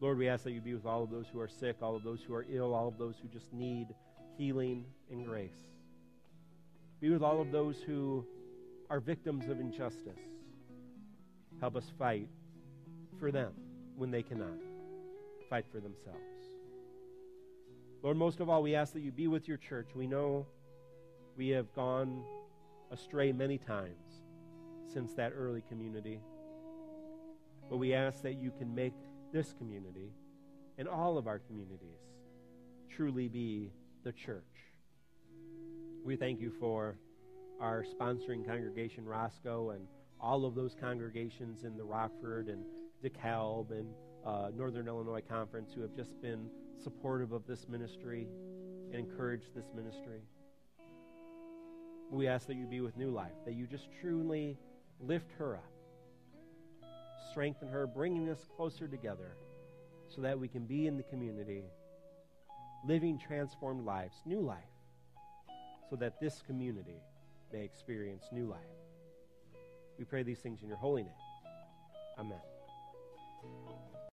[0.00, 2.04] Lord, we ask that you be with all of those who are sick, all of
[2.04, 3.88] those who are ill, all of those who just need
[4.36, 5.66] healing and grace.
[7.00, 8.24] Be with all of those who
[8.90, 10.18] are victims of injustice.
[11.60, 12.28] Help us fight
[13.18, 13.52] for them
[13.96, 14.58] when they cannot
[15.50, 16.18] fight for themselves.
[18.02, 19.88] Lord, most of all, we ask that you be with your church.
[19.94, 20.46] We know
[21.36, 22.22] we have gone
[22.90, 24.22] astray many times
[24.92, 26.20] since that early community.
[27.68, 28.94] But we ask that you can make
[29.32, 30.12] this community
[30.78, 31.98] and all of our communities
[32.88, 33.72] truly be
[34.04, 34.42] the church.
[36.04, 36.96] We thank you for
[37.60, 39.86] our sponsoring congregation, Roscoe, and
[40.20, 42.64] all of those congregations in the Rockford and
[43.04, 43.88] DeKalb and
[44.26, 46.48] uh, Northern Illinois Conference who have just been
[46.82, 48.28] supportive of this ministry
[48.92, 50.20] and encouraged this ministry.
[52.10, 54.56] We ask that you be with New Life, that you just truly
[55.00, 55.72] lift her up
[57.30, 59.36] strengthen her, bringing us closer together
[60.08, 61.64] so that we can be in the community,
[62.86, 64.58] living transformed lives, new life,
[65.90, 67.00] so that this community
[67.52, 68.58] may experience new life.
[69.98, 71.12] We pray these things in your holy name.
[72.18, 72.57] Amen.